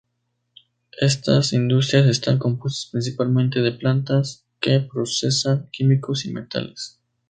Estas 0.99 1.53
industrias 1.53 2.07
están 2.07 2.39
compuestas 2.39 2.89
principalmente 2.91 3.61
de 3.61 3.71
plantas 3.71 4.43
que 4.59 4.79
procesan 4.79 5.69
químicos 5.71 6.25
y 6.25 6.33
metales. 6.33 6.99